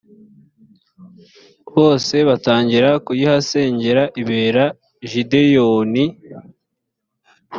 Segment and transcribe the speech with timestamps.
[1.75, 4.65] bose batangira kuyihasengera ibera
[5.09, 6.05] gideyoni